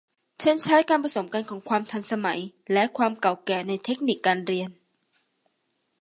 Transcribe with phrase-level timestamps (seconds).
[0.43, 2.39] ฉันใช้การผสมกันของความทันสมัย
[2.73, 4.69] และความเก่าแก่ในเทคนิคการเรียน